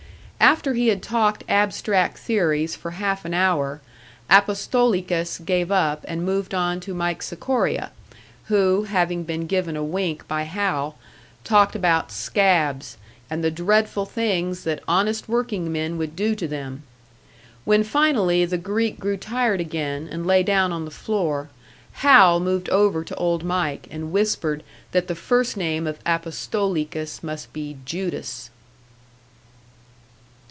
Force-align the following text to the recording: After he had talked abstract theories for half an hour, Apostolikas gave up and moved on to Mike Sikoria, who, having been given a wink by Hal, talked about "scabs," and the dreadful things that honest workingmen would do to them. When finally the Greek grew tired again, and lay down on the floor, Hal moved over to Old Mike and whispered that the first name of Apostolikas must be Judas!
After 0.43 0.73
he 0.73 0.87
had 0.87 1.03
talked 1.03 1.43
abstract 1.47 2.17
theories 2.17 2.75
for 2.75 2.91
half 2.91 3.25
an 3.25 3.33
hour, 3.33 3.79
Apostolikas 4.29 5.37
gave 5.37 5.71
up 5.71 6.03
and 6.07 6.25
moved 6.25 6.53
on 6.55 6.79
to 6.81 6.95
Mike 6.95 7.21
Sikoria, 7.21 7.91
who, 8.45 8.83
having 8.83 9.23
been 9.23 9.45
given 9.45 9.77
a 9.77 9.83
wink 9.83 10.27
by 10.27 10.43
Hal, 10.43 10.97
talked 11.43 11.75
about 11.75 12.11
"scabs," 12.11 12.97
and 13.29 13.43
the 13.43 13.51
dreadful 13.51 14.05
things 14.05 14.63
that 14.63 14.83
honest 14.87 15.29
workingmen 15.29 15.97
would 15.99 16.15
do 16.15 16.33
to 16.35 16.47
them. 16.47 16.83
When 17.63 17.83
finally 17.83 18.43
the 18.43 18.57
Greek 18.57 18.99
grew 18.99 19.17
tired 19.17 19.61
again, 19.61 20.09
and 20.11 20.25
lay 20.25 20.41
down 20.41 20.71
on 20.73 20.85
the 20.85 20.91
floor, 20.91 21.49
Hal 21.93 22.39
moved 22.39 22.67
over 22.69 23.03
to 23.03 23.15
Old 23.15 23.43
Mike 23.43 23.87
and 23.91 24.11
whispered 24.11 24.63
that 24.91 25.07
the 25.07 25.15
first 25.15 25.55
name 25.55 25.85
of 25.87 26.03
Apostolikas 26.03 27.23
must 27.23 27.53
be 27.53 27.77
Judas! 27.85 28.49